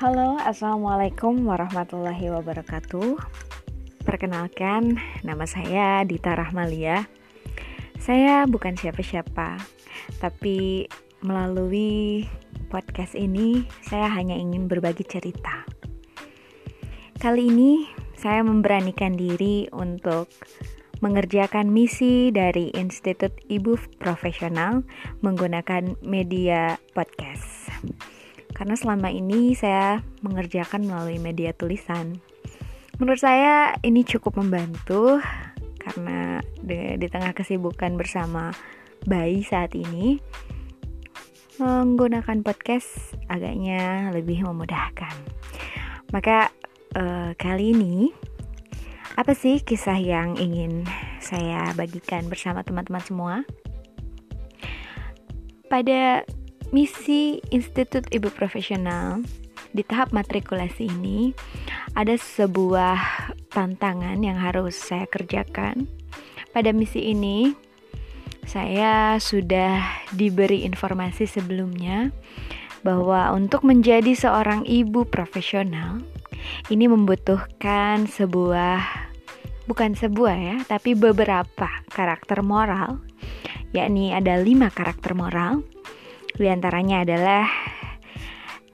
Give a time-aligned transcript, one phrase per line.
[0.00, 3.20] Halo, Assalamualaikum warahmatullahi wabarakatuh.
[4.00, 7.04] Perkenalkan, nama saya Dita Rahmalia.
[8.00, 9.60] Saya bukan siapa-siapa
[10.16, 10.88] Tapi
[11.20, 12.24] melalui
[12.72, 15.68] podcast ini Saya hanya ingin berbagi cerita.
[17.20, 17.84] Kali ini
[18.16, 20.32] saya memberanikan diri untuk
[21.04, 24.80] mengerjakan misi dari Institut Ibu Profesional
[25.20, 27.68] menggunakan media podcast
[28.60, 32.20] karena selama ini saya mengerjakan melalui media tulisan.
[33.00, 35.16] Menurut saya ini cukup membantu
[35.80, 38.52] karena di, di tengah kesibukan bersama
[39.08, 40.20] bayi saat ini
[41.56, 45.16] menggunakan podcast agaknya lebih memudahkan.
[46.12, 46.52] Maka
[47.00, 48.12] uh, kali ini
[49.16, 50.84] apa sih kisah yang ingin
[51.16, 53.34] saya bagikan bersama teman-teman semua?
[55.72, 56.28] Pada
[56.70, 59.26] misi Institut Ibu Profesional
[59.74, 61.34] di tahap matrikulasi ini
[61.98, 62.98] ada sebuah
[63.50, 65.90] tantangan yang harus saya kerjakan.
[66.50, 67.54] Pada misi ini
[68.46, 69.82] saya sudah
[70.14, 72.10] diberi informasi sebelumnya
[72.82, 76.02] bahwa untuk menjadi seorang ibu profesional
[76.72, 78.80] ini membutuhkan sebuah
[79.68, 82.98] bukan sebuah ya, tapi beberapa karakter moral
[83.70, 85.62] yakni ada lima karakter moral
[86.36, 87.46] di antaranya adalah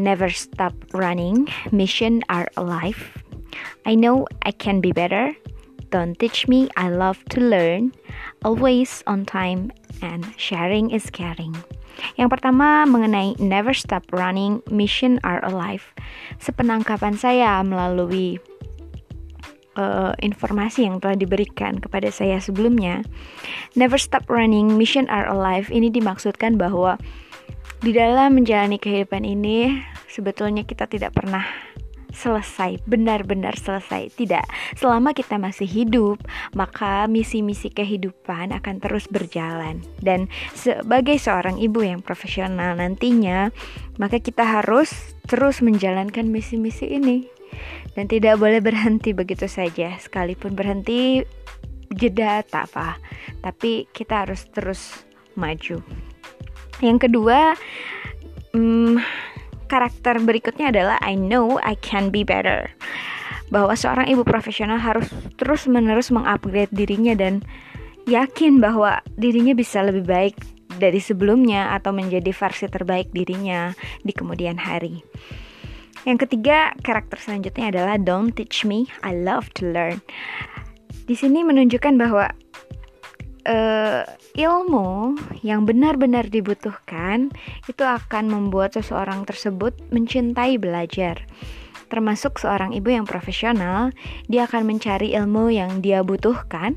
[0.00, 3.12] Never Stop Running, Mission Are Alive.
[3.84, 5.36] I know I can be better.
[5.92, 7.92] Don't teach me, I love to learn.
[8.40, 9.68] Always on time
[10.00, 11.52] and sharing is caring.
[12.16, 15.84] Yang pertama mengenai Never Stop Running, Mission Are Alive.
[16.40, 18.40] Sepenangkapan saya melalui
[19.76, 23.04] uh, informasi yang telah diberikan kepada saya sebelumnya,
[23.76, 26.96] Never Stop Running, Mission Are Alive ini dimaksudkan bahwa
[27.82, 29.74] di dalam menjalani kehidupan ini,
[30.06, 31.42] sebetulnya kita tidak pernah
[32.14, 34.14] selesai, benar-benar selesai.
[34.14, 34.44] Tidak,
[34.78, 36.22] selama kita masih hidup,
[36.54, 39.82] maka misi-misi kehidupan akan terus berjalan.
[39.98, 43.50] Dan sebagai seorang ibu yang profesional nantinya,
[43.98, 47.26] maka kita harus terus menjalankan misi-misi ini.
[47.98, 49.98] Dan tidak boleh berhenti begitu saja.
[49.98, 51.26] Sekalipun berhenti,
[51.92, 52.96] jeda tak apa.
[53.42, 55.04] Tapi kita harus terus
[55.36, 55.82] maju.
[56.82, 57.54] Yang kedua,
[58.52, 58.98] hmm,
[59.70, 62.68] karakter berikutnya adalah I know I can be better.
[63.48, 65.06] Bahwa seorang ibu profesional harus
[65.38, 67.40] terus-menerus mengupgrade dirinya dan
[68.10, 70.34] yakin bahwa dirinya bisa lebih baik
[70.76, 73.70] dari sebelumnya atau menjadi versi terbaik dirinya
[74.02, 75.04] di kemudian hari.
[76.02, 80.02] Yang ketiga, karakter selanjutnya adalah don't teach me, I love to learn.
[81.06, 82.26] Di sini menunjukkan bahwa
[83.46, 87.28] uh, ilmu yang benar-benar dibutuhkan
[87.68, 91.24] itu akan membuat seseorang tersebut mencintai belajar.
[91.92, 93.92] Termasuk seorang ibu yang profesional,
[94.24, 96.72] dia akan mencari ilmu yang dia butuhkan,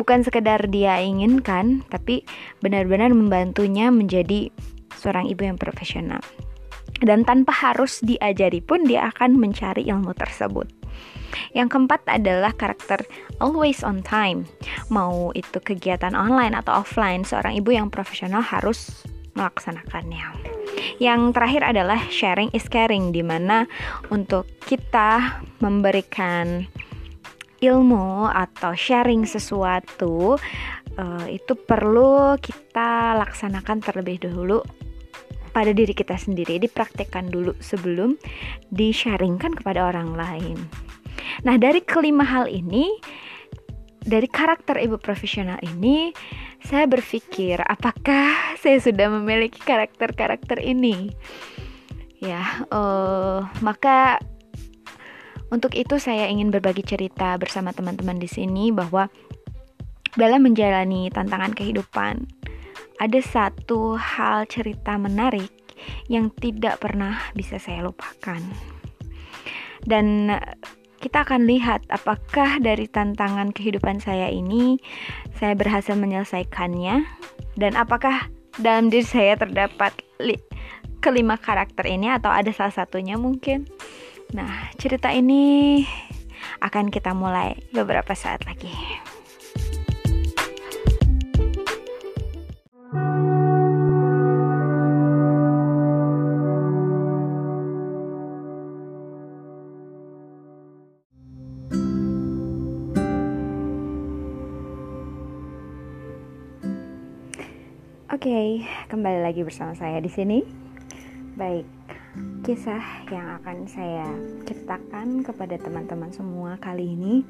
[0.00, 2.24] bukan sekedar dia inginkan, tapi
[2.64, 4.48] benar-benar membantunya menjadi
[4.96, 6.24] seorang ibu yang profesional.
[6.96, 10.75] Dan tanpa harus diajari pun dia akan mencari ilmu tersebut.
[11.54, 13.02] Yang keempat adalah karakter
[13.40, 14.44] always on time.
[14.92, 19.04] Mau itu kegiatan online atau offline, seorang ibu yang profesional harus
[19.36, 20.24] melaksanakannya.
[20.96, 23.68] Yang terakhir adalah sharing is caring di mana
[24.08, 26.64] untuk kita memberikan
[27.60, 30.36] ilmu atau sharing sesuatu
[30.96, 34.60] uh, itu perlu kita laksanakan terlebih dahulu
[35.56, 38.20] pada diri kita sendiri, dipraktekkan dulu sebelum
[38.68, 40.60] di-sharingkan kepada orang lain.
[41.44, 42.88] Nah, dari kelima hal ini,
[44.06, 46.14] dari karakter ibu profesional ini,
[46.62, 51.12] saya berpikir apakah saya sudah memiliki karakter-karakter ini.
[52.16, 54.22] Ya, uh, maka
[55.52, 59.06] untuk itu saya ingin berbagi cerita bersama teman-teman di sini bahwa
[60.16, 62.24] dalam menjalani tantangan kehidupan
[62.96, 65.52] ada satu hal cerita menarik
[66.08, 68.40] yang tidak pernah bisa saya lupakan.
[69.86, 70.34] Dan
[71.06, 74.82] kita akan lihat apakah dari tantangan kehidupan saya ini
[75.38, 77.06] saya berhasil menyelesaikannya
[77.54, 78.26] dan apakah
[78.58, 79.94] dalam diri saya terdapat
[80.98, 83.70] kelima karakter ini atau ada salah satunya mungkin.
[84.34, 85.86] Nah, cerita ini
[86.58, 88.74] akan kita mulai beberapa saat lagi.
[108.16, 110.40] Oke, okay, kembali lagi bersama saya di sini.
[111.36, 111.68] Baik,
[112.48, 114.08] kisah yang akan saya
[114.48, 117.20] ceritakan kepada teman-teman semua kali ini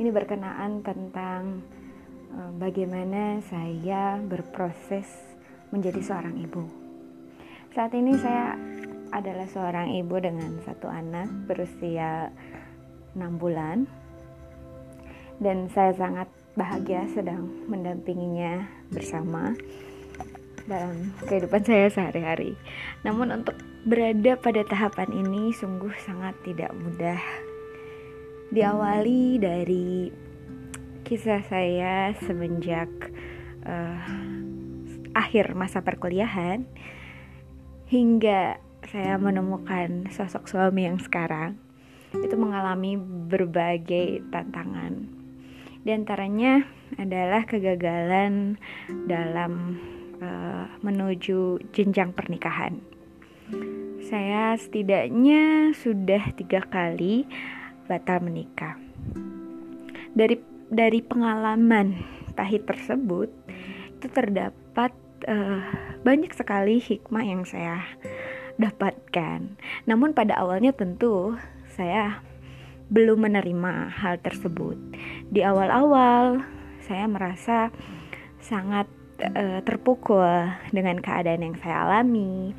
[0.00, 1.60] ini berkenaan tentang
[2.32, 5.04] uh, bagaimana saya berproses
[5.68, 6.64] menjadi seorang ibu.
[7.76, 8.56] Saat ini saya
[9.12, 12.32] adalah seorang ibu dengan satu anak berusia
[13.12, 13.84] 6 bulan
[15.44, 19.52] dan saya sangat bahagia sedang mendampinginya bersama
[20.72, 22.56] dalam kehidupan saya sehari-hari.
[23.04, 27.20] Namun untuk berada pada tahapan ini sungguh sangat tidak mudah.
[28.48, 30.08] Diawali dari
[31.04, 32.88] kisah saya semenjak
[33.68, 34.00] uh,
[35.12, 36.64] akhir masa perkuliahan
[37.92, 38.56] hingga
[38.88, 41.60] saya menemukan sosok suami yang sekarang
[42.12, 45.08] itu mengalami berbagai tantangan.
[45.82, 46.62] Di antaranya
[47.00, 48.60] adalah kegagalan
[49.08, 49.80] dalam
[50.22, 52.78] uh, menuju jenjang pernikahan.
[54.06, 57.26] Saya setidaknya sudah tiga kali
[57.90, 58.78] batal menikah.
[60.14, 60.38] Dari
[60.72, 62.00] dari pengalaman
[62.32, 63.28] pahit tersebut
[63.98, 64.94] itu terdapat
[65.28, 65.62] uh,
[66.00, 67.84] banyak sekali hikmah yang saya
[68.56, 69.58] dapatkan.
[69.84, 71.36] Namun pada awalnya tentu
[71.72, 72.20] saya
[72.92, 74.76] belum menerima hal tersebut.
[75.32, 76.44] Di awal-awal
[76.84, 77.72] saya merasa
[78.42, 78.84] sangat
[79.22, 82.52] uh, terpukul dengan keadaan yang saya alami.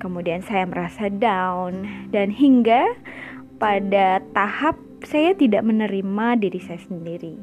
[0.00, 2.96] Kemudian saya merasa down dan hingga
[3.60, 7.36] pada tahap saya tidak menerima diri saya sendiri.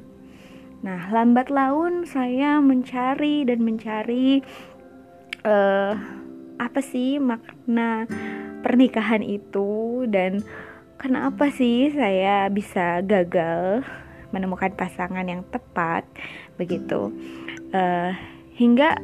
[0.86, 4.46] Nah, lambat laun saya mencari dan mencari
[5.42, 5.94] uh,
[6.58, 8.06] apa sih makna
[8.62, 10.42] pernikahan itu dan
[10.98, 13.86] kenapa sih saya bisa gagal
[14.34, 16.04] menemukan pasangan yang tepat
[16.60, 17.14] begitu.
[17.74, 18.98] Uh, hingga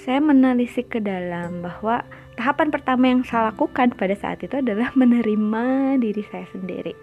[0.00, 2.00] saya menelisik ke dalam bahwa
[2.40, 6.96] tahapan pertama yang saya lakukan pada saat itu adalah menerima diri saya sendiri.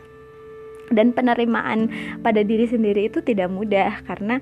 [0.87, 1.91] Dan penerimaan
[2.23, 4.39] pada diri sendiri itu tidak mudah karena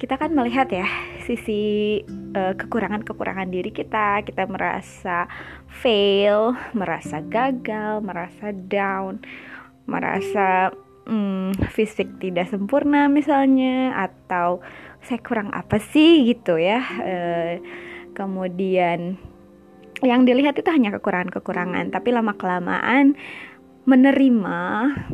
[0.00, 0.88] kita kan melihat ya
[1.28, 2.00] sisi
[2.32, 5.28] uh, kekurangan-kekurangan diri kita, kita merasa
[5.68, 9.20] fail, merasa gagal, merasa down,
[9.84, 10.72] merasa
[11.04, 14.64] hmm, fisik tidak sempurna misalnya atau
[15.04, 17.16] saya kurang apa sih gitu ya e,
[18.12, 19.16] kemudian
[20.00, 23.16] yang dilihat itu hanya kekurangan-kekurangan tapi lama kelamaan
[23.88, 24.58] menerima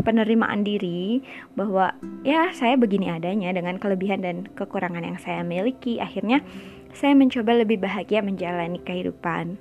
[0.03, 1.23] penerimaan diri
[1.55, 1.95] bahwa
[2.27, 6.03] ya saya begini adanya dengan kelebihan dan kekurangan yang saya miliki.
[6.03, 6.43] Akhirnya
[6.91, 9.57] saya mencoba lebih bahagia menjalani kehidupan.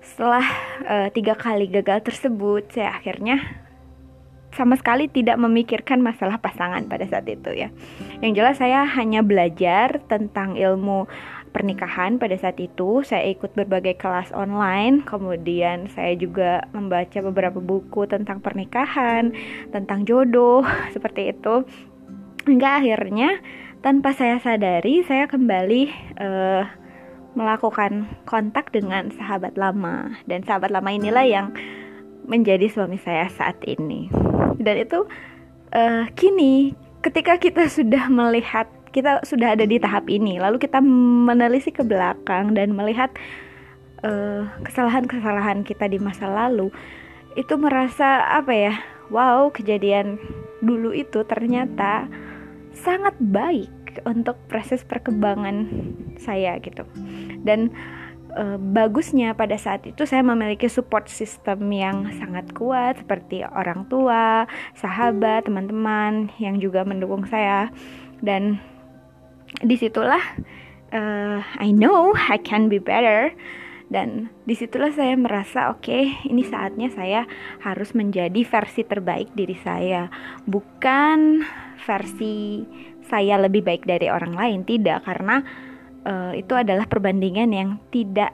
[0.00, 0.44] Setelah
[0.88, 3.63] uh, tiga kali gagal tersebut saya akhirnya
[4.54, 7.68] sama sekali tidak memikirkan masalah pasangan pada saat itu ya.
[8.22, 11.10] Yang jelas saya hanya belajar tentang ilmu
[11.54, 13.06] pernikahan pada saat itu.
[13.06, 19.30] Saya ikut berbagai kelas online, kemudian saya juga membaca beberapa buku tentang pernikahan,
[19.70, 21.62] tentang jodoh, seperti itu.
[22.44, 23.40] Hingga akhirnya
[23.80, 25.82] tanpa saya sadari saya kembali
[26.16, 26.64] uh,
[27.34, 31.46] melakukan kontak dengan sahabat lama dan sahabat lama inilah yang
[32.24, 34.08] menjadi suami saya saat ini
[34.64, 35.04] dan itu
[35.76, 36.72] uh, kini
[37.04, 42.54] ketika kita sudah melihat kita sudah ada di tahap ini lalu kita menelisik ke belakang
[42.54, 43.10] dan melihat
[44.06, 46.70] eh, kesalahan-kesalahan kita di masa lalu
[47.34, 48.74] itu merasa apa ya
[49.10, 50.22] wow kejadian
[50.62, 52.06] dulu itu ternyata
[52.70, 53.70] sangat baik
[54.02, 55.70] untuk proses perkembangan
[56.18, 56.82] saya gitu.
[57.46, 57.70] Dan
[58.34, 64.44] uh, bagusnya pada saat itu saya memiliki support system yang sangat kuat seperti orang tua,
[64.76, 67.70] sahabat, teman-teman yang juga mendukung saya.
[68.20, 68.58] Dan
[69.62, 70.22] di situlah
[70.94, 73.32] uh, I know I can be better.
[73.84, 77.28] Dan di situlah saya merasa oke okay, ini saatnya saya
[77.62, 80.08] harus menjadi versi terbaik diri saya.
[80.48, 81.44] Bukan
[81.84, 82.64] versi
[83.04, 85.04] saya lebih baik dari orang lain tidak.
[85.04, 85.44] Karena
[86.06, 88.32] uh, itu adalah perbandingan yang tidak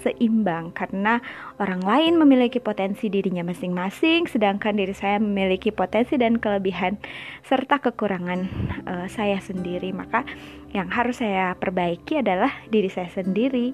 [0.00, 1.20] seimbang karena
[1.60, 6.96] orang lain memiliki potensi dirinya masing-masing sedangkan diri saya memiliki potensi dan kelebihan
[7.44, 8.48] serta kekurangan
[8.88, 10.24] uh, saya sendiri maka
[10.72, 13.72] yang harus saya perbaiki adalah diri saya sendiri.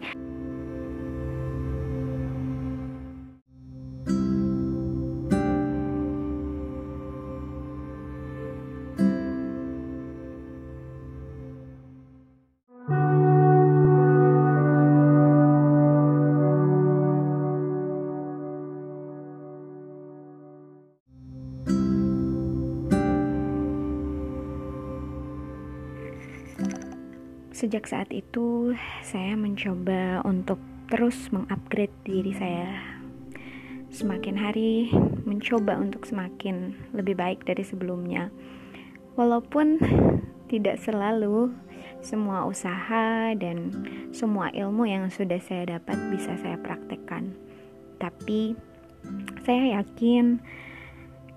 [27.64, 30.60] Sejak saat itu, saya mencoba untuk
[30.92, 32.76] terus mengupgrade diri saya.
[33.88, 34.92] semakin hari
[35.24, 38.28] mencoba untuk semakin lebih baik dari sebelumnya.
[39.16, 39.80] Walaupun
[40.52, 41.56] tidak selalu
[42.04, 43.72] semua usaha dan
[44.12, 47.32] semua ilmu yang sudah saya dapat bisa saya praktekkan.
[47.96, 48.52] Tapi
[49.40, 50.36] saya yakin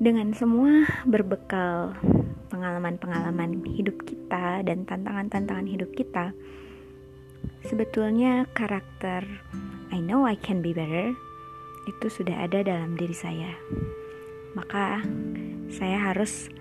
[0.03, 1.95] dengan semua berbekal
[2.47, 6.31] pengalaman-pengalaman hidup kita dan tantangan-tantangan hidup kita,
[7.67, 9.23] sebetulnya karakter
[9.91, 11.15] I know I can be better
[11.87, 13.55] itu sudah ada dalam diri saya.
[14.55, 15.03] Maka
[15.71, 16.51] saya harus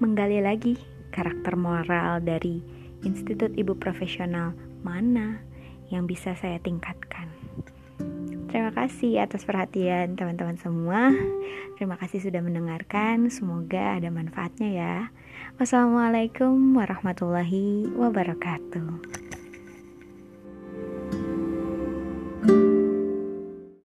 [0.00, 0.80] menggali lagi
[1.12, 2.64] karakter moral dari
[3.04, 5.40] Institut Ibu Profesional mana
[5.92, 7.39] yang bisa saya tingkatkan.
[8.50, 11.14] Terima kasih atas perhatian teman-teman semua.
[11.78, 13.30] Terima kasih sudah mendengarkan.
[13.30, 14.96] Semoga ada manfaatnya ya.
[15.62, 19.19] Wassalamualaikum warahmatullahi wabarakatuh.